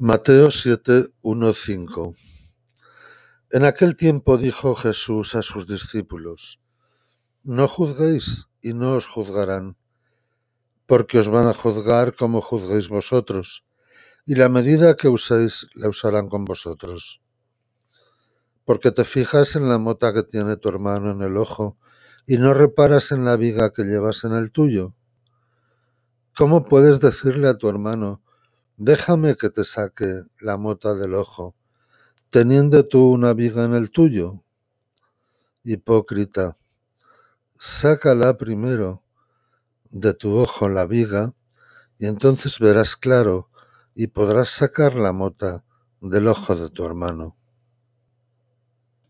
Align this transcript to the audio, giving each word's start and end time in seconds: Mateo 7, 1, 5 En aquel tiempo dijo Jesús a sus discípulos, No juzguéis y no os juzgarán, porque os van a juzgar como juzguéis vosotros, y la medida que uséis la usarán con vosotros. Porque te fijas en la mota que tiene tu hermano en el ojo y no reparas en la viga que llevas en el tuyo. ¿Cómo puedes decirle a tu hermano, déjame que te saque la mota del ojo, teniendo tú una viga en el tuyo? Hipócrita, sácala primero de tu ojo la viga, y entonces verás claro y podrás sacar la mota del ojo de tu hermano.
Mateo 0.00 0.50
7, 0.50 1.06
1, 1.22 1.52
5 1.52 2.14
En 3.52 3.64
aquel 3.64 3.94
tiempo 3.94 4.36
dijo 4.36 4.74
Jesús 4.74 5.36
a 5.36 5.42
sus 5.42 5.68
discípulos, 5.68 6.58
No 7.44 7.68
juzguéis 7.68 8.48
y 8.60 8.72
no 8.72 8.94
os 8.94 9.06
juzgarán, 9.06 9.76
porque 10.86 11.20
os 11.20 11.28
van 11.28 11.46
a 11.46 11.54
juzgar 11.54 12.16
como 12.16 12.40
juzguéis 12.40 12.88
vosotros, 12.88 13.64
y 14.26 14.34
la 14.34 14.48
medida 14.48 14.96
que 14.96 15.06
uséis 15.06 15.68
la 15.74 15.88
usarán 15.88 16.28
con 16.28 16.44
vosotros. 16.44 17.22
Porque 18.64 18.90
te 18.90 19.04
fijas 19.04 19.54
en 19.54 19.68
la 19.68 19.78
mota 19.78 20.12
que 20.12 20.24
tiene 20.24 20.56
tu 20.56 20.70
hermano 20.70 21.12
en 21.12 21.22
el 21.22 21.36
ojo 21.36 21.78
y 22.26 22.38
no 22.38 22.52
reparas 22.52 23.12
en 23.12 23.24
la 23.24 23.36
viga 23.36 23.72
que 23.72 23.84
llevas 23.84 24.24
en 24.24 24.32
el 24.32 24.50
tuyo. 24.50 24.92
¿Cómo 26.36 26.64
puedes 26.64 26.98
decirle 26.98 27.46
a 27.46 27.56
tu 27.56 27.68
hermano, 27.68 28.23
déjame 28.76 29.36
que 29.36 29.50
te 29.50 29.64
saque 29.64 30.22
la 30.40 30.56
mota 30.56 30.94
del 30.94 31.14
ojo, 31.14 31.54
teniendo 32.30 32.86
tú 32.86 33.10
una 33.10 33.32
viga 33.32 33.64
en 33.64 33.74
el 33.74 33.90
tuyo? 33.90 34.42
Hipócrita, 35.62 36.56
sácala 37.54 38.36
primero 38.36 39.02
de 39.90 40.12
tu 40.14 40.36
ojo 40.36 40.68
la 40.68 40.86
viga, 40.86 41.34
y 41.98 42.06
entonces 42.06 42.58
verás 42.58 42.96
claro 42.96 43.48
y 43.94 44.08
podrás 44.08 44.48
sacar 44.48 44.96
la 44.96 45.12
mota 45.12 45.64
del 46.00 46.26
ojo 46.26 46.56
de 46.56 46.68
tu 46.70 46.84
hermano. 46.84 47.36